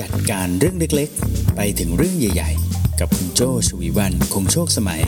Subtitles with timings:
[0.00, 5.02] จัดการเรื่องเล็กๆ ไปถึงเรื่องใหญ่ๆ กับคุณโจชวีวันคงโชคสมัย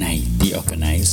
[0.00, 0.06] ใน
[0.40, 1.12] The Organice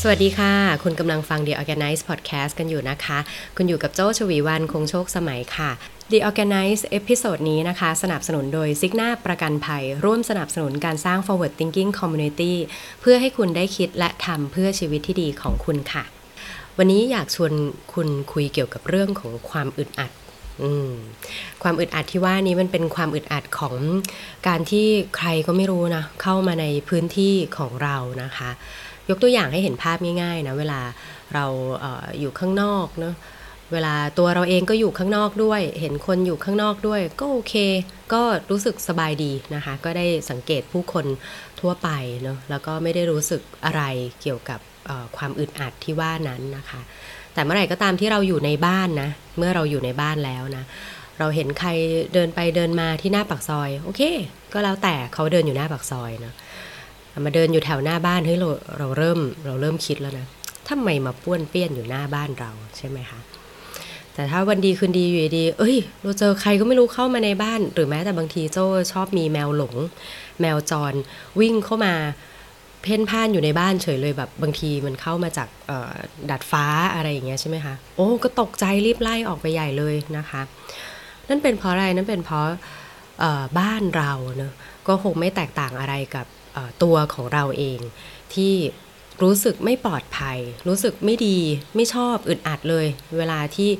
[0.00, 0.52] สวัสดีค่ะ
[0.82, 3.18] คุณกำลังฟัง The Organice Podcast กันอยู่นะคะ
[3.56, 5.70] คุณอยู่กับโจชวีวันคงโชคสมัยค่ะ
[6.12, 12.54] The Organize เอพิโซดนี้นะคะ สนับสนุนโดย Cigna ประกันภัย ร่วมสนับสนุนการสร้าง forward thinking community
[13.00, 16.04] เพื่อให้คุณได้คิดและทำเพื่อชีวิตที่ดีของคุณค่ะ
[16.78, 17.52] วันนี้อยากชวน
[17.94, 20.12] คุณคุยเกี่ยวกับเรื่องของความอึดอัด
[21.62, 23.76] ความอึดอัดที่ว่านี้มันเป็นความอึดอัดของ
[24.48, 28.50] การที่ใครก็ไม่รู้นะ เข้ามาในพื้นที่ของเรานะคะ
[29.08, 30.80] ยกตัวอย่างให้เห็นภาพง่ายๆนะเวลา
[31.34, 31.44] เรา
[31.80, 33.14] เอออยู่ข้างนอกเนาะ
[33.72, 37.54] เวลาตัวเราเองก็อยู่ข้างนอกด้วย เห็นคนอยู่ข้างนอกด้วย ก็โอเค
[38.12, 41.06] ก็รู้สึกสบายดีนะคะ ก็ได้สังเกตผู้คน
[41.60, 41.88] ทั่วไป
[42.22, 43.82] เนาะแล้วก็ไม่ได้รู้สึกอะไร
[44.22, 44.60] เกี่ยวกับ
[45.16, 46.80] ความอึดอัดที่ว่านั้นนะคะ
[47.36, 50.64] แต่เมื่อไหร่ก็ตามที่เราอยู่ในบ้านนะ เมื่อเราอยู่ในบ้านแล้วนะ
[51.18, 51.70] เราเห็นใคร
[52.14, 54.02] เดินไปเดินมาที่หน้าปากซอย โอเค
[54.52, 56.34] ก็แล้วแต่เขาเดินอยู่หน้าปากซอยเนาะ
[57.24, 58.48] มาเดินอยู่แถวหน้าบ้านเฮ้ยเรา
[58.78, 60.26] เราเริ่มเราเริ่มคิดแล้วนะ
[60.68, 63.20] ทำไมมาป้วนเปี้ยนอยู่หน้าบ้านเราใช่ไหมคะ
[64.14, 69.74] แต่ถ้าวันดีคืนดีอยู่ดี เอ้ย เราเจอใครก็ไม่รู้เข้ามาในบ้าน หรือแม้แต่บางทีโจ้ชอบมีแมวหลง
[70.40, 70.94] แมวจร
[71.40, 71.94] วิ่งเข้ามา
[72.86, 75.48] เพ่นพ่านอยู่ในบ้านเฉยเลยแบบบางทีมันเข้ามาจาก
[76.30, 80.42] ดัดฟ้าอะไรอย่างเงี้ยใช่ไหมคะโอ้ก็ตกใจรีบไล่ออกไปใหญ่เลยนะคะ
[81.28, 82.46] นั่นเป็นเพราะอะไรนั่นเป็นเพราะ
[83.58, 84.52] บ้านเราเนอะ
[84.88, 86.26] ก็คงไม่แตกต่างอะไรกับ
[86.82, 87.78] ตัวของเราเอง
[88.34, 88.54] ที่
[89.22, 91.38] รู้สึกไม่ปลอดภัย รู้สึกไม่ดี
[91.76, 92.86] ไม่ชอบอึดอัดเลย
[93.18, 93.70] เวลาที่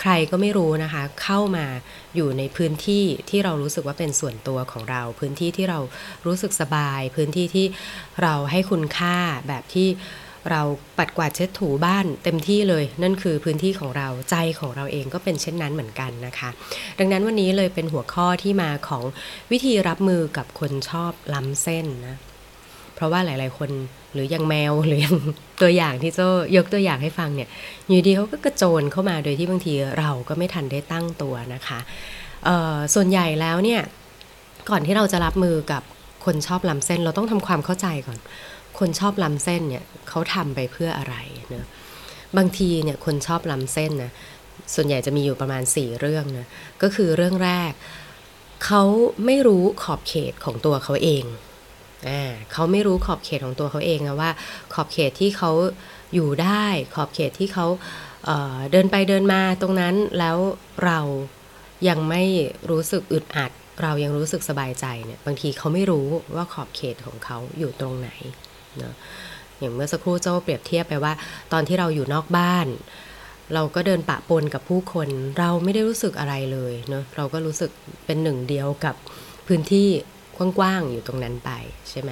[0.00, 1.66] ใครก็ไม่รู้นะคะ เข้ามา
[2.14, 5.78] อยู่ในพื้นที่ที่เรารู้สึกว่าเป็นส่วนตัวของเรา พื้นที่ที่เรา
[6.26, 7.66] รู้สึกสบาย พื้นที่ที่
[8.22, 9.16] เราให้คุณค่า
[9.48, 9.88] แบบที่
[10.52, 10.62] เรา
[10.98, 16.48] ปัดกวาดเช็ดถูบ้านเต็มที่เลย นั่นคือพื้นที่ของเราใจของเราเองก็เป็นเช่นนั้นเหมือนกันนะคะ
[16.98, 19.04] ดังนั้นวันนี้เลยเป็นหัวข้อที่มาของ
[19.52, 22.16] วิธีรับมือกับคนชอบล้ำเส้นนะ
[22.94, 23.70] เพราะว่าหลาย ๆ คน
[24.16, 25.16] หรืออยังแมวหรืออยัง
[25.62, 26.20] ตัวอย่างที่โจ
[26.56, 27.48] ยกตัวอย่างให้ฟังเนี่ย
[27.88, 31.78] อยู่ดีเขาก็กระโจนเข้ามาโดยที่บางทีเราก็ไม่ทันได้ตั้งตัวนะคะ
[32.94, 33.80] ส่วนใหญ่แล้วเนี่ย
[34.70, 35.82] ก่อนที่เราจะรับมือกับ
[36.24, 38.18] คนชอบลำเส้นเราต้องทำความเข้าใจก่อน
[38.78, 41.14] คนชอบลำเส้นเนี่ยเขาทำไปเพื่ออะไร
[41.50, 41.66] เนะ
[42.36, 44.12] บางทีเนี่ยคนชอบลำเส้นนะ
[44.74, 46.46] ส่วนใหญ่จะมีอยู่ประมาณ 4 เรื่องนะ
[46.82, 47.72] ก็คือเรื่องแรก
[48.64, 48.82] เขา
[49.26, 51.24] ไม่รู้ขอบเขตของตัวเขาเอง
[52.52, 54.30] เขาไม่รู้ขอบเขตของตัวเขาเองนะว่า
[54.74, 55.50] ขอบเขตที่เขา
[56.14, 56.64] อยู่ได้
[56.94, 57.66] ขอบเขตที่เขา
[58.24, 60.36] เเดินไปเดินมาตรงนั้นแล้ว
[60.84, 60.98] เรา
[61.88, 62.22] ยังไม่
[62.70, 63.50] รู้สึกอึดอัด
[63.82, 68.08] เรายังรู้สึกสบายใจเนี่ยบางทีเขาไม่รู้ว่าขอบเขตของเขาอยู่ตรงไหน
[68.78, 68.94] เนาะ
[69.60, 71.12] อย่างเมื่อสักครู่เจ้าเปรียบเทียบไปว่า
[71.52, 72.66] ตอนที่เราอยู่นอกบ้าน
[73.54, 75.08] เราก็เดินปะปนกับผู้คน
[75.38, 77.70] เราไม่ได้รู้สึกอะไรเลยเนาะเราก็รู้สึก
[78.06, 78.94] เป็นหนึ่งเดียวกับ
[79.46, 79.88] พื้นที่
[80.38, 81.50] กว้างๆอยู่ตรงนั้นไป
[81.90, 82.10] ใช่ไหม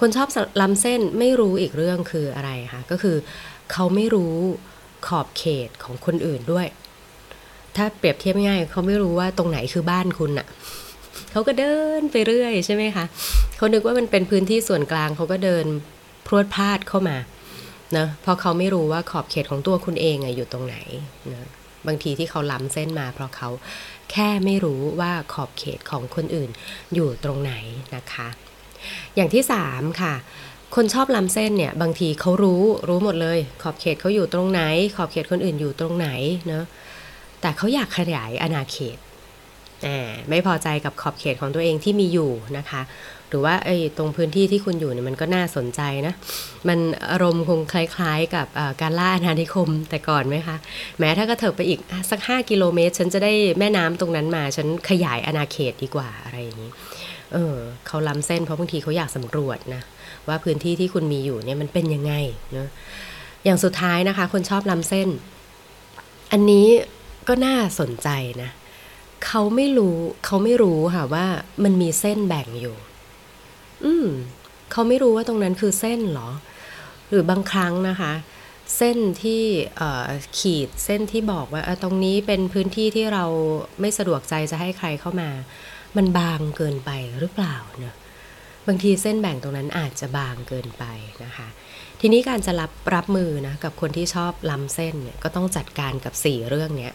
[0.00, 0.28] คนชอบ
[0.60, 3.16] ล้ำเส้นไม่รู้อีกเรื่องคืออะไรคะก็คือ
[3.72, 4.34] เขาไม่รู้
[5.06, 6.66] ขอบเขตของคนอื่นด้วย
[7.76, 10.46] ถ้าเปรียบเทียบง่ายเขาไม่รู้ว่าตรงไหนคือบ้านคุณอะ
[11.32, 13.04] เขาก็เดินไปเรื่อยใช่ไหมคะ
[13.56, 15.64] เขานึกว่ามันเป็นพื้นที่ส่วนกลางเขาก็เดิน
[16.26, 17.16] พรวดพลาดเข้ามา
[17.96, 20.76] นะเพราะเขาไม่รู้ว่าขอบเขตของตัวคุณเองอะอยู่ตรงไหน
[21.32, 21.48] นะ
[21.86, 23.48] บางทีที่เขาล้ำเส้นมา เพราะเขา
[24.10, 26.50] แค่ไม่รู้ว่าขอบเขตของคนอื่น
[26.94, 27.54] อยู่ตรงไหน
[27.94, 28.28] นะคะ
[29.14, 30.14] อย่างที่สามค่ะ
[30.74, 34.62] คนชอบล้ำเส้นเนี่ยบางทีเขารู้รู้หมดเลย ขอบเขตเขาอยู่ตรงไหน
[34.96, 36.08] ขอบเขตคนอื่นอยู่ตรงไหน
[36.48, 36.64] เนาะ
[37.40, 38.98] แต่เขาอยากขยายอาณาเขต
[40.30, 42.80] ไม่พอใจกับขอบเขตของตัวเองที่มีอยู่นะคะ
[43.28, 46.14] หรือว่าไอ้ตรงพื้นที่ที่คุณอยู่เนี่ยมันก็น่าสนใจนะ
[46.68, 46.78] มัน
[47.10, 48.46] อารมณ์คงคล้ายๆ กับ
[48.82, 50.56] การล่าอาณานิคมแต่ก่อนไหมคะ
[50.98, 51.78] แม้ถ้าก็เถิบไปอีก
[52.10, 56.70] สัก 5 กิโลเมตร ฉันจะได้แม่น้ำตรงนั้นมา ฉันขยายอาณาเขตดีกว่าอะไรอย่างนี้
[57.32, 59.82] เออเขาล้ำเส้นเพราะบางทีเขาอยากสำรวจนะ
[60.28, 62.12] ว่าพื้นที่ที่คุณมีอยู่เนี่ยมันเป็นยังไง
[62.52, 62.68] เนาะ
[63.44, 65.08] อย่างสุดท้ายนะคะ คนชอบล้ำเส้น
[66.32, 66.66] อันนี้
[67.28, 68.08] ก็น่าสนใจ
[68.42, 68.50] นะ
[69.26, 71.26] เขาไม่รู้เขาไม่รู้ค่ะว่า
[71.64, 72.76] มันมีเส้นแบ่งอยู่
[73.84, 74.08] อืม
[74.72, 76.30] เขาไม่รู้ว่าตรงนั้นคือเส้นหรอ
[77.08, 78.12] หรือบางครั้งนะคะ
[78.76, 79.42] เส้นที่
[80.38, 83.24] ขีดเส้นที่บอกว่าตรงนี้เป็นพื้นที่ที่เรา
[83.80, 85.30] ไม่สะดวกใจจะให้ใครเข้ามา
[85.96, 86.90] มันบางเกินไป
[87.20, 87.94] หรือเปล่าเนะ
[88.68, 90.84] บางทีเส้นแบ่งตรงนั้นอาจจะบางเกินไป
[91.24, 91.48] นะคะ
[92.00, 96.94] ทีนี้การจะรับรับมือนะกับคนที่ชอบล้ำเส้นเนี่ยก็ต้องจัดการกับ 4 เรื่องเนี้ย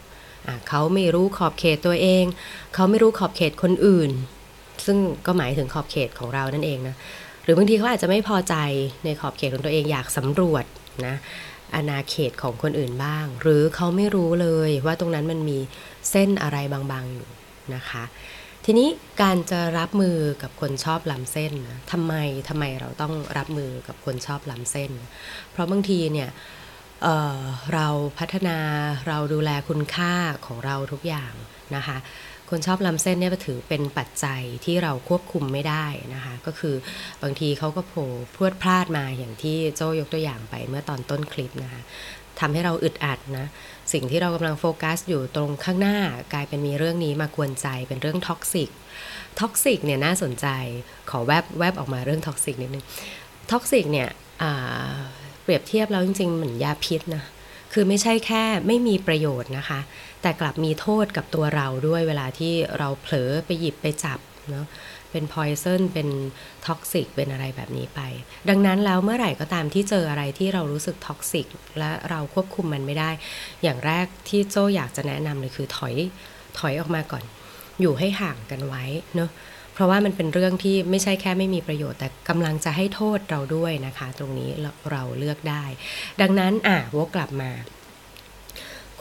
[0.70, 2.26] เขาไม่รู้ขอบเขตตัวเอง
[2.74, 4.12] เขาไม่รู้ขอบเขตคนอื่น
[4.86, 6.96] ซึ่งก็หมายถึงขอบเขตของเรานั่นเองนะ
[7.44, 8.56] หรือบางทีเขาอาจจะไม่พอใจ
[9.06, 10.66] ในขอบเขตของตัวเองอยากสำรวจ
[11.06, 11.16] นะ
[11.76, 15.58] อาณาเขตของคนอื่นบ้าง หรือเขาไม่รู้เลยว่าตรงนั้นมันมี
[16.12, 17.28] เส้นอะไรบางๆอยู่
[17.76, 18.04] นะคะ
[18.66, 18.88] ทีนี้
[19.22, 22.14] การจะรับมือกับคนชอบล้ำเส้นนะทำไม
[22.50, 24.92] ทำไมเราต้องรับมือกับคนชอบล้ำเส้น
[25.52, 26.30] เพราะบางทีเนี่ย
[27.04, 27.88] เเรา
[28.20, 28.58] พัฒนา
[29.08, 30.14] เราดูแลคุณค่า
[30.46, 31.34] ของเราทุกอย่าง
[31.76, 31.98] นะคะ
[32.50, 36.76] คนชอบล้ำเส้นเนี่ยถือเป็นปัจจัยที่เราควบคุมไม่ได้นะคะ ก็คือ
[37.24, 41.82] บางทีเขาก็โผล่พรวดพราดมาอย่างที่โจยกตัวอย่างไปเมื่อตอนต้นคลิปนะคะ
[42.40, 43.48] ทำให้เราอึดอัดนะ
[43.94, 45.98] สิ่งที่เรากำลังโฟกัสอยู่ตรงข้างหน้า
[46.34, 48.70] กลายเป็นมีเรื่องนี้มากวนใจเป็นเรื่อง toxic
[49.40, 50.48] toxic เนี่ยน่าสนใจ
[51.10, 52.86] ขอแวบแวบออกมาเรื่อง toxic นิดนึง
[53.52, 54.10] toxic เนี่ย
[55.44, 57.24] เปรียบเทียบแล้วจริงๆเหมือนยาพิษนะ
[57.74, 59.80] คือไม่ใช่แค่ไม่มีประโยชน์นะคะ
[60.22, 64.20] แต่กลับมีโทษกับตัวเราด้วยเวลาที่เราเผลอไปหยิบไปจับ
[64.50, 64.66] เนาะ
[65.12, 66.10] เป็น poison เป็น
[66.66, 68.02] toxic เป็นอะไรแบบนี้ไป
[68.50, 71.48] ดังนั้นแล้วเมื่อไหร่ก็ตามที่เจออะไรที่เรารู้สึก toxic
[71.80, 73.10] และเราควบคุมมันไม่ได้
[73.64, 75.96] อย่างแรกที่โจอยากจะแนะนำเลยคือถอย
[76.60, 77.24] ถอยออกมาก่อน
[77.82, 78.84] อยู่ให้ห่างกันไว้
[79.16, 79.30] เนาะ
[79.74, 84.50] เพราะว่ามันเป็นเรื่องที่ไม่ใช่แค่ไม่มีประโยชน์ แต่กำลังจะให้โทษเราด้วยนะคะ ตรงนี้
[84.92, 85.64] เราเลือกได้
[86.22, 87.52] ดังนั้นอะวกกลับมา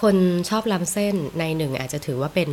[0.00, 0.16] คน
[0.48, 2.50] ชอบล้ำเส้นในหนึ่งอาจจะถือว่าเป็น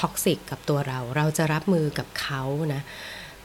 [0.00, 2.42] ท็อกซิกกับตัวเรา เราจะรับมือกับเขา
[2.74, 2.82] นะ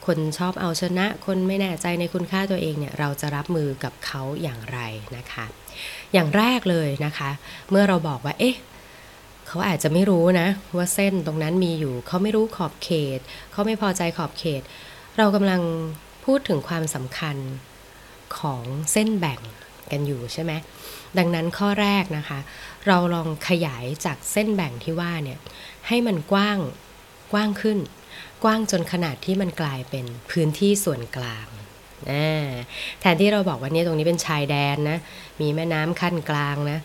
[0.06, 4.80] คนชอบเอาชนะ คนไม่แน่ใจในคุณค่าตัวเองเนี่ย เราจะรับมือกับเขาอย่างไร
[5.16, 5.46] นะคะ
[6.12, 7.30] อย่างแรกเลยนะคะ
[7.70, 8.56] เมื่อเราบอกว่า เอ๊ะ
[9.46, 13.20] เขาอาจจะไม่รู้นะ ว่าเส้นตรงนั้นมีอยู่ เขาไม่รู้ขอบเขต
[13.52, 14.62] เขาไม่พอใจขอบเขต
[15.18, 15.60] เรากำลัง
[16.24, 17.36] พูดถึงความสำคัญ
[18.38, 19.40] ของเส้นแบ่ง
[19.90, 20.52] กันอยู่ใช่ไหม
[21.18, 22.38] ดังนั้นข้อแรกนะคะ
[22.86, 25.38] เราลองขยายจากเส้นแบ่งที่ว่าเนี่ย
[25.88, 26.58] ให้มันกว้าง
[27.32, 27.78] กว้างขึ้น
[28.44, 31.46] กว้างจนขนาดที่มันกลายเป็นพื้นที่ส่วนกลาง
[33.00, 34.98] แทนที่เราบอกว่านี่ตรงนี้เป็นชายแดนนะ
[35.40, 36.78] มีแม่น้ำขั้นกลางนะ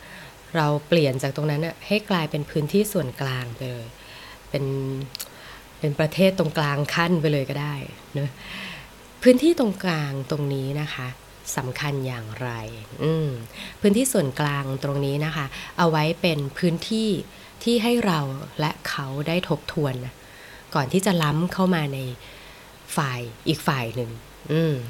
[0.55, 3.87] เราเปลี่ยนจากตรงนั้นนะให้กลายเป็นพื้นที่ส่วนกลางไปเลย
[4.49, 4.65] เป็น
[5.79, 7.75] เป็นประเทศตรงกลางขั้นไปเลยก็ได้
[8.19, 8.29] นะ
[9.23, 11.07] พื้นที่ตรงกลางตรงนี้นะคะ
[11.57, 12.49] สำคัญอย่างไร
[13.81, 15.45] พื้นที่ส่วนกลางตรงนี้นะคะ
[15.77, 17.09] เอาไว้เป็นพื้นที่
[17.63, 18.19] ที่ให้เรา
[18.59, 20.13] และเขาได้ทบทวนนะ
[20.75, 21.99] ก่อนที่จะล้ำเข้ามาใน
[22.97, 24.11] ฝ่ายอีกฝ่ายหนึ่ง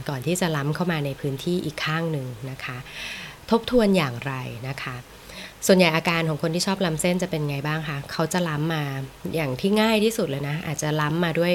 [0.10, 2.78] ก่อนที่จะล้ำเข้ามาในพื้นที่อีกข้างหนึ่งนะคะ
[3.52, 4.34] ทบทวนอย่างไร
[4.68, 4.96] นะคะ
[5.68, 8.84] ส่วนใหญ่อาการของคนที่ชอบล้ำเส้นจะเป็นไงบ้างคะเขาจะล้ำมา
[9.36, 11.54] อย่างที่ง่ายที่สุดเลยนะ อาจจะล้ำมาด้วย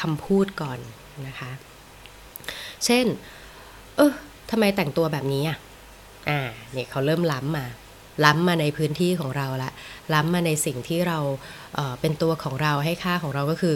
[0.00, 0.78] คำพูดก่อน
[1.26, 1.50] นะคะ
[2.84, 3.06] เช่น
[3.96, 4.12] เออ
[4.50, 5.58] ทำไมแต่งตัวแบบนี้อะ
[6.28, 6.40] อ่า
[6.72, 7.66] เนี่ยเขาเริ่มล้ำมา
[8.24, 9.70] ล้ำมาในพื้นที่ของเราละ
[10.14, 11.18] ล้ำมาในสิ่งที่เรา
[11.74, 13.74] เเป็นตัวของเราให้ค่าของเราก็คือ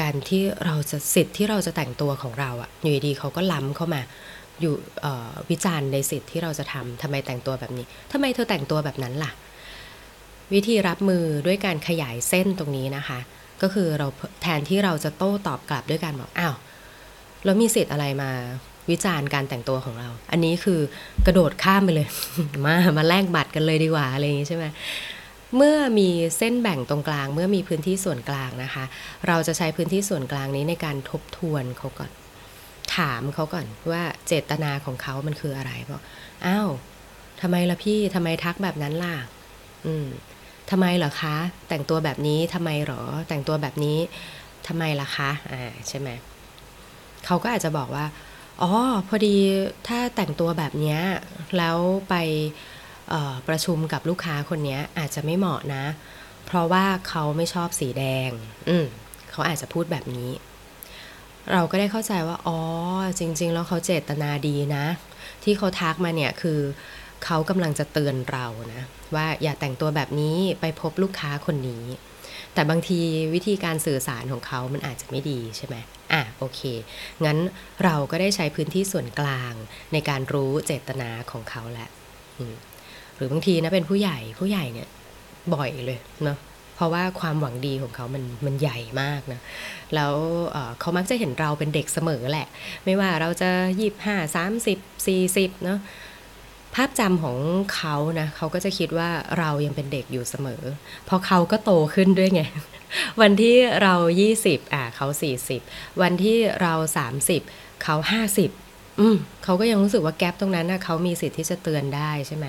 [0.00, 4.02] การที่เราจะสิทธิ์ที่เราจะแต่งตัวของเราอะอยู่ดีเขาก็ล้ำเข้ามา
[4.60, 4.74] อยู่
[5.50, 9.30] วิจารณ์ในสิทธิ์ที่เราจะทำทำไมแต่งตัวแบบนี้ทำไมเธอแต่งตัวแบบนั้นล่ะ
[10.52, 13.18] วิธีรับมือด้วยการขยายเส้นตรงนี้นะคะ
[13.62, 14.06] ก็คือเรา
[14.42, 16.54] แทนที่เราจะโต้ตอบกลับด้วยการบอกอ้าว
[17.44, 18.30] แล้วมีสิทธิ์อะไรมา
[18.90, 20.80] วิจารณ์การแต่งตัวของเรา อันนี้คือ
[21.26, 22.08] กระโดดข้ามไปเลย
[22.64, 24.64] มามาแลกบัตรกันเลยดีกว่าอะไรอย่างนี้ใช่ไหม
[25.56, 26.08] เมื่อมี
[26.38, 28.84] เส้นแบ่งตรงกลาง เมื่อมีพื้นที่ส่วนกลางนะคะ
[29.28, 32.10] เราจะใช้พื้นที่ส่วนกลางนี้ในการทบทวนเขาก่อน
[32.96, 36.02] ถามเขาก่อนว่าเจตนาของเขามันคืออะไรบอก
[36.46, 36.68] อ้าว
[37.40, 39.16] ทำไมล่ะพี่ทำไมทักแบบนั้นล่ะ
[39.86, 40.08] อืม
[40.70, 41.36] ทำไมเหรอคะ
[41.68, 43.98] แต่งตัวแบบนี้ทำไมหรอ แต่งตัวแบบนี้
[44.68, 46.08] ทำไมล่ะคะ อ่า ใช่ไหม
[47.26, 48.04] เขาก็อาจจะบอกว่า
[48.62, 48.72] อ๋อ
[49.08, 49.36] พอดี
[49.88, 50.98] ถ้าแต่งตัวแบบนี้
[51.58, 52.14] แล้วไป
[53.48, 55.84] ประชุมกับลูกค้าคนนี้อาจจะไม่เหมาะนะ
[56.46, 58.30] เพราะว่าเขาไม่ชอบสีแดง
[58.68, 58.86] อืม
[59.30, 60.30] เขาอาจจะพูดแบบนี้
[61.52, 62.58] เราก็ได้เข้าใจว่า อ๋อ
[63.18, 64.84] จริง ๆ แล้วเขาเจตนาดีนะ
[65.44, 66.60] ที่เขาทักมาเนี่ยคือ
[67.24, 68.82] เขากำลังจะเตือนเรานะ
[69.14, 71.84] ว่าอย่าแต่งตัวแบบนี้ไปพบลูกค้าคนนี้
[72.54, 73.00] แต่บางที
[73.34, 75.76] วิธีการสื่อสารของเขามันอาจจะไม่ดีใช่ไหม
[76.12, 76.60] อะโอเค
[77.24, 77.38] งั้น
[77.84, 79.54] เราก็ได้ใช้พื้นที่ส่วนกลาง
[79.92, 81.88] ในการรู้เจตนาของเขาแหละ
[83.16, 84.88] หรือบางทีนะเป็นผู้ใหญ่ผู้ใหญ่เนี่ย
[85.54, 86.38] บ่อยเลยเนาะ
[86.76, 89.40] เพราะว่าความหวังดีของเขามันมันใหญ่มากนะ
[89.94, 90.14] แล้ว
[90.80, 92.48] เขามักจะเห็นเราเป็นเด็กเสมอแหละ
[92.84, 93.50] ไม่ว่าเราจะ
[93.80, 95.78] ยี่ห้าสามสิบสี่สิบเนาะ
[96.74, 97.36] ภาพจำของ
[97.74, 100.62] เขานะเขาก็จะคิดว่าเรายังเป็นเด็กอยู่เสมอ
[101.04, 102.42] เพราะเขาก็โตขึ้นด้วยไง
[103.20, 103.94] วันที่เรา
[104.34, 105.06] 20อะเขา
[105.54, 106.74] 40 วันที่เรา
[107.28, 107.96] 30 เขา
[108.48, 112.46] 50 อืมเขาก็ยังรู้สึกว่าแกลบตรงนั้นนะเขามีสิทธิ์ที่จะเตือนได้ใช่ไหม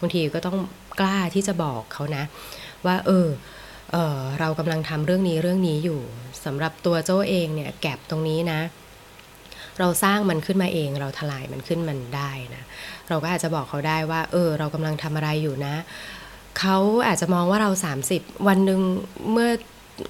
[0.00, 0.58] บางทีก็ต้อง
[1.00, 2.24] กล้าที่จะบอกเขานะ
[2.86, 3.28] ว่า เออ
[3.92, 6.00] เออเรากำลังทำเรื่องนี้เรื่องนี้อยู่
[6.44, 8.60] สำหรับตัวโจ้เองเนี่ยแกลบตรงนี้นะ
[9.80, 12.62] เราสร้างมันขึ้นมาเอง เราทลายมันขึ้นมันได้นะ
[13.08, 15.74] เราก็อาจจะบอกเขาได้ว่า เออ เรากำลังทำอะไรอยู่นะ
[16.58, 16.76] เขา
[17.06, 17.70] อาจจะมองว่าเรา
[18.08, 18.80] 30 วันหนึ่ง
[19.32, 19.50] เมื่อ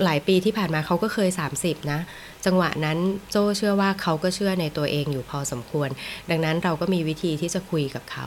[0.05, 1.29] หลายปีที่ผ่านมาเขาก็เคย
[1.61, 2.01] 30 นะ
[2.47, 2.99] จังหวะนั้น
[3.31, 5.89] โจเชื่อว่าเขาก็เชื่อในตัวเองอยู่พอสมควร
[6.31, 8.27] ดังนั้นเราก็มีวิธีที่จะคุยกับเขา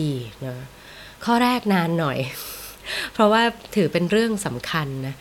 [0.00, 0.56] ดีๆนะ
[1.24, 2.18] ข้อแรกนานหน่อย
[3.12, 3.42] เพราะว่า
[3.76, 5.14] ถือเป็นเรื่องสำคัญนะ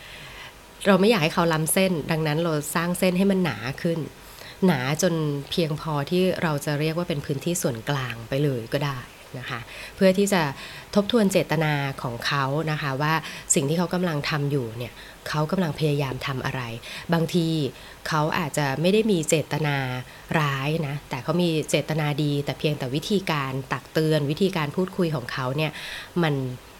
[0.88, 4.00] เราไม่อยากให้เขาล้ำเส้น ดังนั้นเราสร้างเส้นให้มันหนาขึ้น
[4.66, 5.14] หนาจน
[5.52, 9.00] เพียงพอที่เราจะเรียกว่าเป็นพื้นที่ส่วนกลางไปเลยก็ได้
[9.40, 9.60] นะคะ
[9.96, 10.42] เพื่อที่จะ
[10.96, 11.74] ทบทวนเจตนา
[12.04, 13.14] ของเขานะคะว่า
[13.56, 14.94] สิ่งที่เขากำลังทำอยู่เนี่ย
[15.30, 16.62] เขากำลังพยายามทำอะไร
[17.14, 17.48] บางที
[18.08, 19.78] เขาอาจจะไม่ได้มีเจตนา
[20.40, 25.72] ร้ายนะแต่เขามีเจตนาดี แต่เพียงแต่วิธีการตักเตือนวิธีการพูดคุยของเขาเนี่ย
[26.24, 26.34] มัน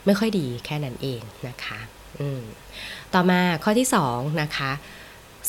[0.06, 1.80] ไม่ค่อยดีแค่นั้นเองนะคะ
[3.14, 4.72] ต่อมาข้อที่2นะคะ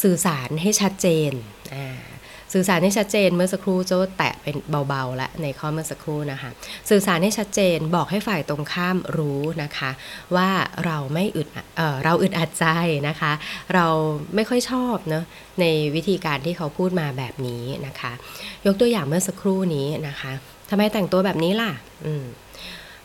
[0.03, 1.33] สื่อสารให้ชัดเจน
[1.75, 1.87] อ่า
[2.53, 4.57] สื่อสารให้ชัดเจนเมื่อสักครู่โจ้แตะเป็น
[4.89, 6.51] เบาๆแล้วในข้อเมื่อสักครู่นะคะ
[6.91, 9.91] สื่อสารให้ชัดเจนบอกให้ฝ่ายตรงข้ามรู้นะคะ
[10.37, 10.49] ว่า
[10.85, 12.67] เราไม่อึดเเราอึดอัดใจ
[13.09, 13.33] นะคะ
[13.75, 13.87] เรา
[14.35, 15.25] ไม่ค่อยชอบเนาะ
[15.61, 15.65] ใน
[15.95, 18.13] วิธีการที่เขาพูดมาแบบนี้นะคะ
[18.67, 20.33] ยกตัวอย่างเมื่อสักครู่นี้นะคะ
[20.71, 21.73] ทำไมแต่งตัวแบบนี้ล่ะ
[22.05, 22.25] อืม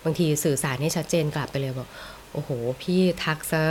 [0.03, 1.87] บางทีสื่อสารให้ชัดเจนกลับไปเลยบอก
[2.33, 2.49] โอ้โห
[2.81, 3.63] พี่ทักซะ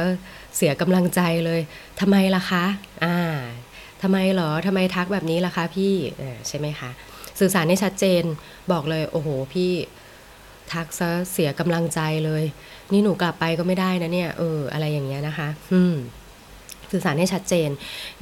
[0.57, 1.61] เสียกำลังใจเลย
[2.01, 2.65] ทำไมล่ะคะ
[3.05, 3.19] อ่า
[4.05, 5.95] ทำไมเหรอทำไมทักแบบนี้ล่ะคะพี่
[6.49, 6.91] ใช่ไหมคะ
[7.39, 8.23] สื่อสารให้ชัดเจน
[8.73, 9.73] บอกเลยโอ้โหพี่
[10.73, 12.45] ทักซะเสียกำลังใจเลย
[12.93, 15.95] นี่หนูกลับไปก็ไม่ได้นะเนี่ยเอออะไรอย่างเงี้ยนะคะ อืม
[16.93, 17.69] สื่อสารให้ชัดเจน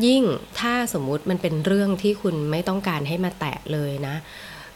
[0.07, 0.23] ยิ่ง
[0.61, 4.17] ถ้าสมมุติมันเป็นเรื่องที่คุณไม่ต้องการให้มาแตะเลยนะ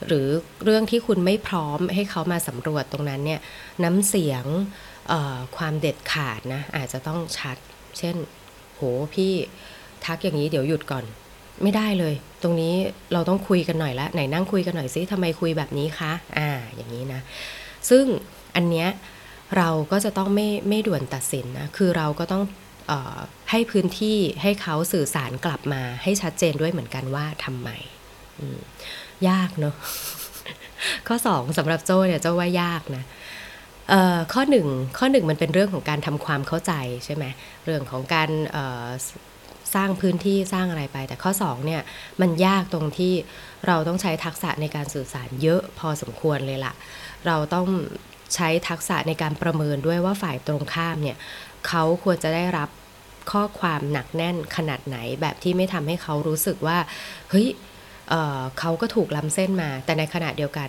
[0.07, 0.27] หรือ
[0.65, 3.41] เรื่องที่คุณไม่พร้อมให้เขามาสำรวจตรงนั้นเนี่ย
[3.85, 4.45] น้ำเสียง
[5.57, 7.57] ความเด็ดขาดนะอาจจะต้องชัด
[7.99, 8.17] เช่น
[8.75, 8.81] โห
[9.15, 9.35] พี่
[10.07, 11.05] ทักอย่างนี้เดี๋ยวหยุดก่อน
[11.63, 12.75] ไม่ได้เลย ตรงนี้
[13.13, 17.21] เราต้องคุยกันหน่อยละไหนนั่งคุยกันหน่อยซิทำไมคุยแบบนี้คะอ่าอย่างนี้นะ
[17.91, 18.05] ซึ่ง
[18.57, 18.89] อันเนี้ย
[19.57, 22.43] เราก็จะต้องไม่ไม่ด่วนตัดสินนะคือเราก็ต้อง
[22.91, 23.19] ออ
[23.51, 27.69] ให้พื้นที่ให้เขาสื่อสารกลับมาให้ชัดเจนด้วยเหมือนกันว่าทำไม
[29.29, 29.75] ยากเนาะ
[31.09, 33.05] ข้อสองสำหรับโจ้เนี่ยเจ้าว่ายากนะ
[34.33, 34.67] ข้อหนึ่ง
[34.99, 36.73] ข้อหนึ่งมันเป็นเรื่องของการทำความเข้าใจ
[37.05, 37.25] ใช่ไหม
[37.65, 38.31] เรื่องของการ
[39.77, 41.83] สร้างพื้นที่สร้างอะไรไป แต่ข้อ2เนี่ย
[42.21, 43.13] มันยากตรงที่
[43.67, 46.75] เราต้องใช้ทักษะในการสื่อสารเยอะพอสมควรเลยละ่ะ
[47.27, 47.67] เราต้อง
[48.35, 51.17] ใช้ทักษะในการประเมินด้วยว่าฝ่ายตรงข้ามเนี่ย
[51.69, 52.69] เขาควรจะได้รับ
[53.33, 56.79] ข้อความหนักแน่นขนาดไหนแบบที่ไม่ทำให้เขารู้สึกว่า
[57.31, 57.49] เฮ้ย
[58.09, 60.69] เเขาก็ถูกล้ำเส้นมา แต่ในขณะเดียวกัน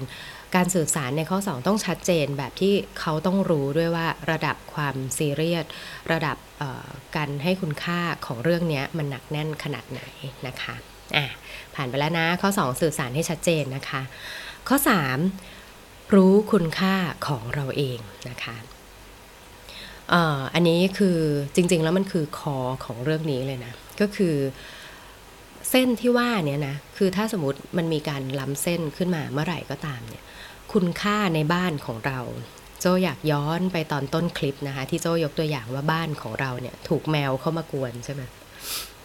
[0.55, 5.65] การสื่อสารในข้อ 2 ต้องชัดเจนแบบที่เขาต้องรู้ด้วยว่าระดับความซีเรียส
[6.11, 6.37] ระดับ
[7.15, 10.01] การให้คุณค่าของเรื่องนี้มันหนักแน่นขนาดไหน
[10.47, 10.75] นะคะ
[11.15, 11.25] อะ
[11.75, 14.01] ผ่านไปแล้วนะ ข้อ 2 สื่อสารให้ชัดเจนนะคะ
[14.69, 14.77] ข้อ
[15.45, 16.95] 3 รู้คุณค่า
[17.27, 17.99] ของเราเอง
[18.29, 18.55] นะคะ
[20.53, 21.19] อันนี้คือ
[21.55, 24.35] จริงๆแล้วมันคือคอของเรื่องนี้เลยนะ ก็คือ
[25.69, 30.23] เส้นที่ว่าเนี่ยนะคือถ้าสมมติมันมีการล้ำเส้นขึ้นมาเมื่อไหร่ก็ตามเนี่ย
[30.73, 32.19] คุณค่าในบ้านของเรา
[32.79, 38.21] โจอยากย้อนไปตอนต้นคลิปนะคะ ที่โจยกตัวอย่างว่าบ้านของเราเนี่ย ถูกแมวเข้ามากวนใช่ไหม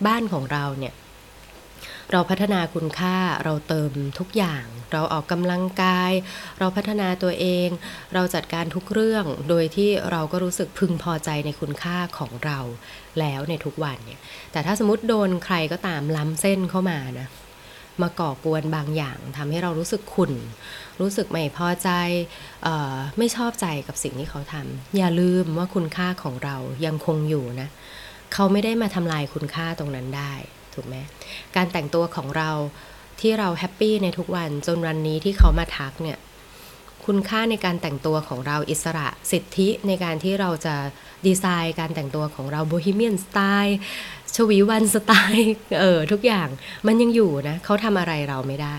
[0.06, 0.94] บ้านของเราเนี่ย
[2.12, 6.12] เราพัฒนาคุณค่าเราเติมทุกอย่าง เราออกกำลังกาย
[6.58, 7.68] เราพัฒนาตัวเอง
[8.14, 12.58] เราจัดการทุกเรื่องโดยที่เราก็รู้สึกพึงพอใจในคุณค่าของเรา
[13.20, 14.20] แล้วในทุกวันเนี่ย
[14.52, 17.28] แต่ถ้าสมมติโดนใครก็ตามล้ำเส้นเข้ามานะ
[18.02, 20.32] มาก่อกวนบางอย่างทำให้เรารู้สึกขุ่น
[21.00, 21.90] รู้สึกไม่พอใจ
[22.66, 27.68] ออไม่ชอบใจกับสิ่งที่เขาทำอย่าลืมว่าคุณค่าของเรายังคงอยู่นะ
[28.34, 30.34] เขาไม่ได้มาทำลายคุณค่าตรงนั้นได้
[30.74, 30.96] ถูกไหม
[31.56, 32.50] การแต่งตัวของเรา
[33.20, 36.18] ที่เราแฮปปี้ในทุกวันจนวันนี้ที่เขามาทักเนี่ย
[37.04, 40.74] คุณค่าในการแต่งตัวของเราอิสระสิทธิในการที่เราจะ
[41.26, 43.78] ดีไซน์การแต่งตัวของเราโบฮีเมียนสไตล์
[44.34, 46.48] ชวีวันสไตล์เออทุกอย่าง
[46.86, 48.76] มันยังอยู่นะเขาทำอะไรเราไม่ได้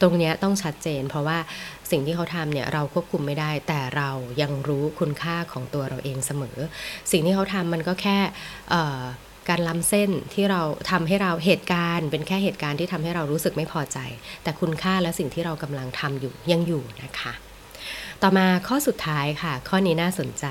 [0.00, 1.38] ตรงนี้ต้องชัดเจน เพราะว่า
[1.90, 4.10] สิ่งที่เขาทำเนี่ยเราควบคุมไม่ได้ แต่เรา
[4.42, 6.56] ยังรู้คุณค่าของตัวเราเองเสมอ
[7.10, 8.18] สิ่งที่เขาทำมันก็แค่
[9.50, 13.98] การล้ำเส้นที่เราทำให้เราเหตุการณ์ เป็นแค่เหตุการณ์ที่ทำให้เรารู้สึกไม่พอใจ
[14.42, 17.32] แต่คุณค่าและสิ่งที่เรากำลังทำอยู่ยังอยู่นะคะ
[18.22, 20.46] ต่อมาข้อสุดท้ายค่ะ ข้อนี้น่าสนใจ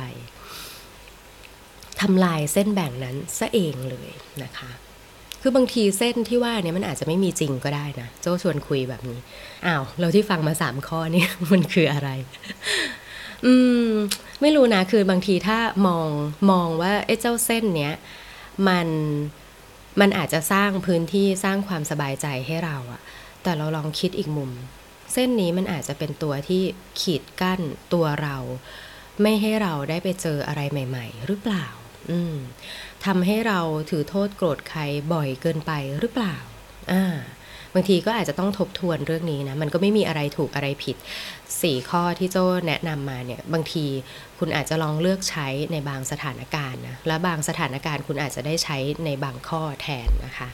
[2.01, 4.09] ทำลายเส้นแบ่งนั้นซะเองเลย
[4.43, 4.71] นะคะ
[5.41, 9.19] คือบางทีเส้นที่ว่าเนี่ยมันอาจจะไม่มีจริงก็ได้นะ โจ้ชวนคุยแบบนี้
[9.65, 12.09] อ้าวเราที่ฟังมาสามข้อนี่มันคืออะไร
[13.45, 13.53] อื
[13.87, 13.91] ม
[14.41, 16.07] ไม่รู้นะ คือบางทีถ้ามอง
[16.51, 17.93] มองว่าไอ้เจ้าเส้นเนี้ย
[18.67, 18.87] มัน
[19.99, 23.01] มันอาจจะสร้างพื้นที่สร้างความสบายใจให้เราอะ
[23.43, 24.51] แต่เราลองคิดอีกมุม
[25.13, 26.63] เส้นนี้มันอาจจะเป็นตัวที่
[26.99, 27.61] ขีดกั้น
[27.93, 28.37] ตัวเรา
[29.21, 31.65] ไม่ให้เราได้ไปเจออะไรใหม่ ๆ หรือเปล่า
[32.11, 32.35] อืม
[33.05, 34.81] ทำให้เราถือโทษโกรธใคร
[35.13, 36.35] บ่อยเกินไปหรือเปล่า
[36.91, 37.15] อ่า
[37.73, 40.95] บางทีก็อาจจะต้องทบทวนเรื่องนี้นะ มันก็ไม่มีอะไรถูกอะไรผิด
[41.61, 43.85] สี่ข้อที่โจ้แนะนำมาเนี่ยบางที
[44.39, 50.49] คุณอาจจะลองเลือกใช้ในบางสถานการณ์นะและบางสถานการณ์คุณอาจจะได้ใช้ในบางข้อแทนนะคะ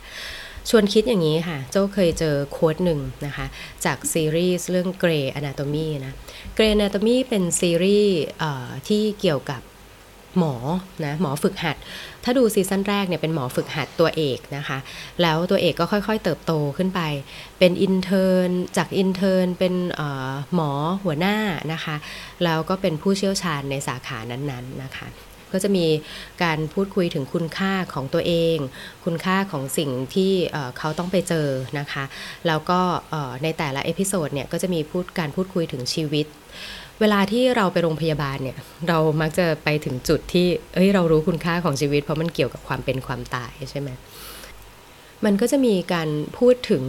[0.69, 3.45] ชวนคิดอย่างนี้ค่ะโจเคยเจอ quote หนึ่งนะคะ
[3.85, 6.13] จากซีรีส์เรื่อง Grey's Anatomy นะ
[6.57, 8.17] Grey Anatomy เป็นซีรีส์
[8.87, 9.61] ที่เกี่ยวกับ
[10.39, 10.53] หมอ
[11.05, 11.77] นะหมอฝึกหัด
[12.23, 14.77] ถ้าดู season แรกเนี่ยเป็นหมอฝึกหัดตัวเอกนะคะ
[15.21, 17.01] แล้วตัวเอกก็ค่อยๆ เติบโตขึ้นไป
[17.59, 19.73] เป็น intern จาก intern เป็น
[20.55, 20.71] หมอ
[21.03, 21.37] หัวหน้า
[21.73, 21.95] นะคะ
[22.43, 25.09] แล้วก็เป็นผู้เชี่ยวชาญในสาขานั้นๆนะคะ
[25.53, 25.87] ก็จะมี
[26.43, 28.57] การพูดคุยถึงคุณค่าของตัวเอง
[29.05, 30.31] คุณค่าของสิ่งที่
[30.77, 31.47] เขาต้องไปเจอ
[31.79, 32.03] นะคะ
[32.47, 32.79] แล้วก็
[33.43, 36.25] ในแต่ละ episode เนี่ยก็จะมีพูดการพูดคุยถึงชีวิต
[37.01, 43.89] เวลาที่เราไปโรงพยาบาลเนี่ยเรามักจะไปถึงจุดที่เอ้ยเรารู้คุณค่าของชีวิต เพราะมันเกี่ยวกับความเป็นความตายใช่ไหม
[45.25, 46.83] มันก็จะมีการพูดถึง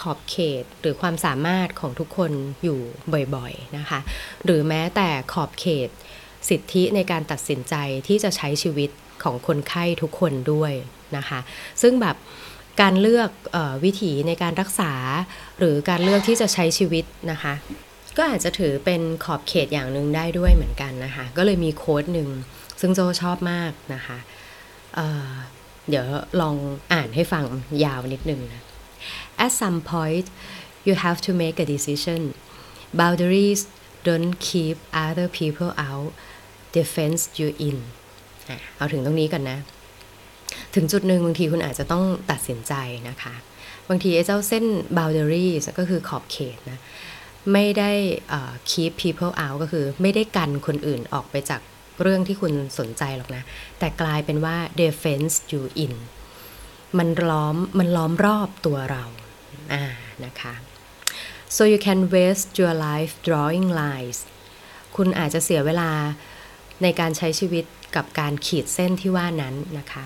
[0.00, 2.80] ขอบเขตหรือความสามารถของทุกคนอยู่
[3.34, 4.00] บ่อยๆนะคะ
[4.44, 5.88] หรือแม้แต่ขอบเขต
[6.48, 7.74] สิทธิในการตัดสินใจ
[8.08, 8.90] ที่จะใช้ชีวิต
[9.22, 10.72] ของคนไข้ทุกคนด้วย
[11.16, 11.40] นะคะ
[11.82, 12.16] ซึ่งแบบ
[12.80, 14.92] การเลือกออวิถีในการรักษา
[15.58, 17.54] หรือการเลือกที่จะใช้ชีวิตนะคะ
[18.18, 22.28] ก็อาจจะถือเป็นขอบเขตอย่างหนึ่งได้ด้วยเหมือนกันนะคะ ก็เลยมีโค้ดหนึ่ง
[22.80, 24.18] ซึ่งโจชอบมากนะคะ
[24.94, 26.06] เเดี๋ยว
[26.40, 26.56] ลอง
[26.92, 27.44] อ่านให้ฟัง
[27.84, 28.62] ยาวนิดนึงนะ
[29.44, 30.26] At some point
[30.86, 32.20] you have to make a decision
[33.00, 33.60] boundaries
[34.08, 36.10] don't keep other people out
[36.76, 37.78] defense you in
[38.76, 39.58] เอาถึงตรงนี้กันนะ
[40.74, 42.74] ถึงจุดหนึ่งบางทีคุณอาจจะต้องตัดสินใจ
[43.08, 43.34] นะคะ
[43.88, 44.64] บางทีไอ้เจ้าเส้น
[44.98, 46.78] boundaries ก็คือขอบเขตนะ
[47.52, 47.90] ไม่ได้
[48.70, 51.60] keep people out ก็คือไม่ได้กันคนอื่นออกไปจาก
[52.02, 53.42] เรื่องที่คุณสนใจหรอกนะ
[53.78, 55.94] แต่กลายเป็นว่า defense you in
[56.98, 59.04] มันล้อมมันล้อมรอบตัวเรา
[59.72, 59.84] อ่า
[60.24, 60.54] นะคะ
[61.56, 64.18] so you can waste your life drawing lines
[64.96, 65.90] คุณอาจจะเสียเวลา
[66.82, 67.64] ในการใช้ชีวิต
[67.96, 70.04] กับการขีดเส้นที่ว่านั้นนะคะ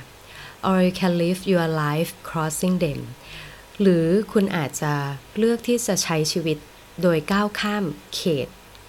[0.68, 3.01] or you can live your life crossing them
[3.81, 4.92] หรือคุณอาจจะ
[5.38, 6.59] เลือกที่จะใช้ชีวิต
[7.03, 7.85] โดยก้าวข้าม
[8.15, 8.49] เขต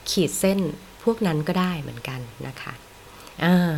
[0.10, 0.60] ขีดเส้น
[1.04, 2.74] พวกนั้นก็ได้เหมือนกันนะคะ
[3.44, 3.78] อ่า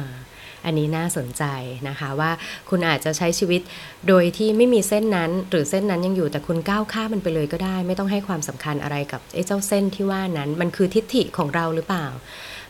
[0.66, 1.44] อันนี้น่าสนใจ
[1.90, 2.32] นะคะว่า
[2.70, 3.62] คุณอาจจะใช้ชีวิต
[4.08, 12.06] โดยที่ไม่มีเส้นนั้น หรือเส้นนั้นยังอยู่แต่คุณก้าวข้ามมันไปเลยก็ได้ ไม่ต้องให้ความสำคัญอะไรกับไอ้เจ้าเส้นที่ว่านั้น มันคือทิฏฐิของเราหรือเปล่า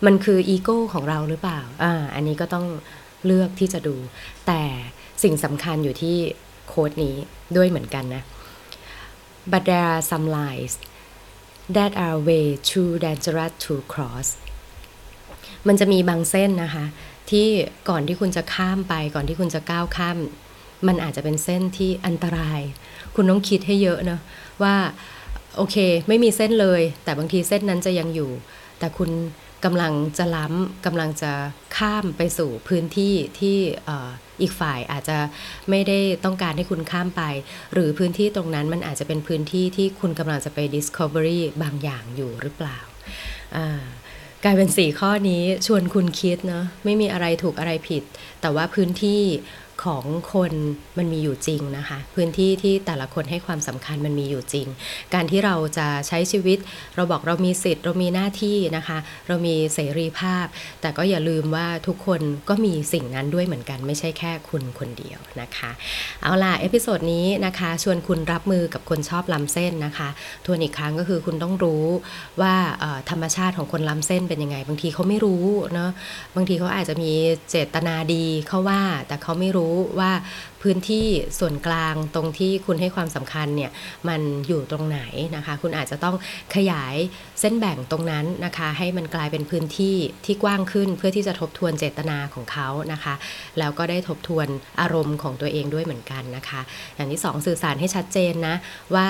[0.06, 2.66] มันคืออีโก้ของเราหรือเปล่าอ่าอันนี้ก็ต้อง
[3.26, 3.96] เลือกที่จะดู
[4.48, 4.62] แต่
[5.24, 6.16] สิ่งสำคัญอยู่ที่
[6.68, 7.16] โค้ดนี้
[7.56, 8.24] ด้วยเหมือนกันนะ
[9.52, 10.74] but there are some lies
[11.76, 14.28] that are way too dangerous to cross
[15.68, 16.86] มันจะมีบางเส้นนะคะ
[17.30, 17.48] ที่
[17.90, 20.18] ก่อนที่คุณจะข้ามไป ก่อนที่คุณจะก้าวข้าม
[20.88, 22.62] มันอาจจะเป็นเส้นที่อันตราย
[23.16, 24.20] คุณต้องคิดให้เยอะนะ
[24.64, 24.76] ว่า
[25.58, 25.76] โอเค
[26.08, 28.32] ไม่มีเส้นเลย แต่บางทีเส้นนั้นจะยังอยู่
[28.80, 29.12] แต่คุณ
[29.66, 31.32] กำลังจะล้ำกำลังจะ
[31.78, 33.58] ข้ามไปสู่พื้นที่ที่
[34.42, 35.18] อีกฝ่ายอาจจะ
[35.70, 37.24] ไม่ได้ต้องการให้คุณข้ามไป
[37.74, 42.78] หรือพื้นที่ตรงนั้นมันอาจจะเป็นพื้นที่ที่คุณกำลังจะไป discovery บางอย่างอยู่หรือเปล่า
[44.44, 48.04] กลายเป็นสี่ข้อนี้ชวนคุณคิดเนาะไม่มีอะไรถูกอะไรผิด
[48.42, 49.22] แต่ว่าพื้นที่
[49.86, 50.54] ของคน
[50.98, 54.68] มันมีอยู่จริงนะคะ พื้นที่ที่แต่ละคนให้ความสำคัญมันมีอยู่จริง
[55.14, 56.58] การที่เราจะใช้ชีวิต
[56.96, 60.46] เราบอกเรามีสิทธิ์ เรามีหน้าที่นะคะ เรามีเสรีภาพ
[60.82, 65.72] แต่ก็อย่าลืมว่าทุกคนก็มีสิ่งนั้นด้วยเหมือนกัน ไม่ใช่แค่คุณคนเดียวนะคะ
[66.22, 70.10] เอาล่ะเอพิโซดนี้นะคะ ชวนคุณรับมือกับคนชอบล้ำเส้นนะคะ
[70.46, 71.86] ทวนอีกครั้งก็คือคุณต้องรู้
[72.42, 72.54] ว่า
[73.10, 75.92] ธรรมชาติของคนล้ำเส้นเป็นยังไง บางทีเขาไม่รู้เนาะ
[76.36, 77.12] บางทีเขาอาจจะมี
[77.50, 80.12] เจตนาดีเขาว่าแต่เขาไม่รู้ว่า
[80.62, 81.08] พื้นที่
[81.40, 83.72] ส่วนกลางตรงที่คุณให้ความสำคัญเนี่ย
[84.10, 85.02] มันอยู่ตรงไหน
[85.36, 86.16] นะคะ คุณอาจจะต้อง
[86.56, 86.96] ขยาย
[87.40, 93.14] เส้นแบ่งตรงนั้นนะคะ ให้มันกลายเป็นพื้นที่ที่กว้างขึ้นเพื่อที่จะทบทวนเจตนาของเขานะคะ
[93.60, 94.48] แล้วก็ได้ทบทวน
[94.82, 96.62] อารมณ์ของตัวเองด้วยเหมือนกันนะคะ
[96.96, 98.56] อย่างที่ 2 สื่อสารให้ชัดเจนนะ
[98.96, 99.08] ว่า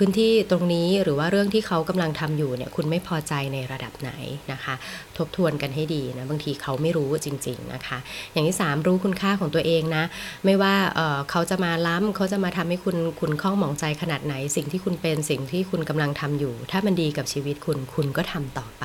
[0.00, 4.12] พื้นที่ตรงนี้หรือว่าเรื่องที่เขากำลังทำอยู่เนี่ยคุณไม่พอใจในระดับไหน
[4.52, 4.74] นะคะ
[5.18, 7.98] ทบทวนกันให้ดีนะบางทีเขาไม่รู้จริง ๆนะคะ
[8.32, 10.04] อย่างที่ 3 รู้คุณค่าของตัวเองนะ
[10.44, 18.84] ไม่ว่าเเขาจะมาล้ำเขาจะมาทำให้คุณคุณข้องหมองใจขนาดไหน สิ่งที่คุณเป็นสิ่งที่คุณกำลังทำอยู่ ถ้ามันดีกับชีวิตคุณคุณก็ทำต่อไป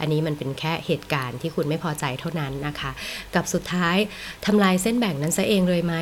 [0.00, 2.90] อันนี้มันเป็นแค่เหตุการณ์ที่คุณไม่พอใจเท่านั้นนะคะ
[3.34, 3.96] กับสุดท้าย
[4.46, 5.94] ทำลายเส้นแบ่งนั้นซะเองเลยไหม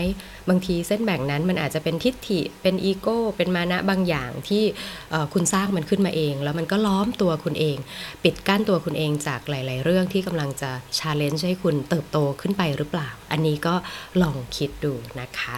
[0.48, 4.62] บางทีเส้นแบ่งนั้นมันอาจจะเป็นทิฏฐิเป็นอีโก้เป็นมานะบางอย่างที่
[5.34, 7.76] คุณสร้างมันขึ้นมาเอง แล้วมันก็ล้อมตัวคุณเอง
[8.24, 13.74] ปิดกั้นตัวคุณเองจากหลายๆ เรื่องที่กำลังจะ challenge ให้คุณเติบโตขึ้นไปหรือเปล่า อันนี้ก็
[14.22, 15.54] ลองคิดดูนะคะ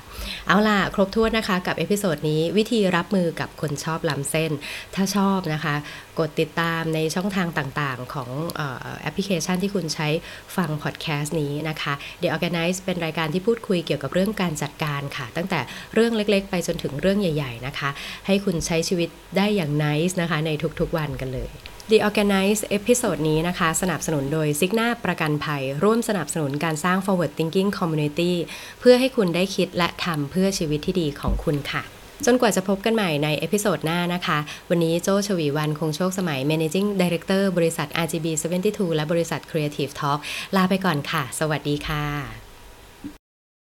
[0.46, 4.53] เอาล่ะ ครบถ้วนนะคะกับ episode นี้วิธีรับมือกับคนชอบล้ำเส้น
[4.94, 5.75] ถ้าชอบนะคะ
[6.18, 10.09] กดติดตามในช่องทางต่างๆ ของออแอปพลิเคชันที่คุณใช้
[10.57, 11.92] ฟังพอดแคสต์นี้นะคะ
[12.23, 15.61] The Organize เป็นรายการที่พูดคุยเกี่ยวกับเรื่องการจัดการค่ะ ตั้งแต่
[15.94, 17.90] เรื่องเล็กๆ ไปจนถึงเรื่องใหญ่ ๆ นะคะ
[18.27, 21.51] ให้คุณใช้ชีวิตได้อย่าง nice นะคะในทุกๆวันกันเลย
[21.90, 28.33] The Organize เอพิโซดนี้นะคะ สนับสนุนโดย Cigna ประกันภัย ร่วมสนับสนุนการสร้าง forward thinking community
[28.81, 31.83] เพื่อให้คุณได้คิดและทำเพื่อชีวิตที่ดีของคุณค่ะ
[32.26, 34.38] จนกว่าจะพบกันใหม่ใน episode หน้านะคะ
[34.70, 38.26] วันนี้โจชวีวันคงโชคสมัย Managing Director บริษัท RGB
[38.62, 40.18] 72 และบริษัท Creative Talk
[40.57, 42.49] ลาไปก่อนค่ะ สวัสดีค่ะ